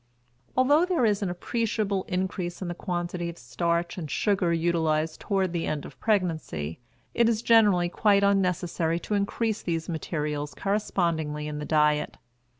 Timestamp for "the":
2.69-2.73, 5.53-5.67, 11.59-11.65